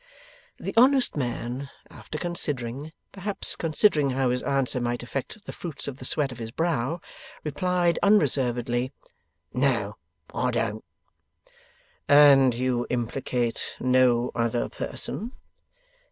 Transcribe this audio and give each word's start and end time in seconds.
The 0.57 0.73
honest 0.77 1.15
man, 1.15 1.69
after 1.91 2.17
considering 2.17 2.91
perhaps 3.11 3.55
considering 3.55 4.09
how 4.09 4.31
his 4.31 4.41
answer 4.41 4.81
might 4.81 5.03
affect 5.03 5.45
the 5.45 5.53
fruits 5.53 5.87
of 5.87 5.99
the 5.99 6.05
sweat 6.05 6.31
of 6.31 6.39
his 6.39 6.49
brow 6.49 6.99
replied, 7.43 7.99
unreservedly, 8.01 8.91
'No, 9.53 9.97
I 10.33 10.49
don't.' 10.49 10.83
'And 12.09 12.55
you 12.55 12.87
implicate 12.89 13.77
no 13.79 14.31
other 14.33 14.69
person? 14.69 15.33